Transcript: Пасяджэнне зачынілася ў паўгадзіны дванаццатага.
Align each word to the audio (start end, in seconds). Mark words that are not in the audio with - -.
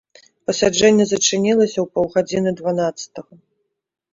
Пасяджэнне 0.51 1.05
зачынілася 1.11 1.73
ў 1.81 1.85
паўгадзіны 1.99 2.55
дванаццатага. 2.63 3.33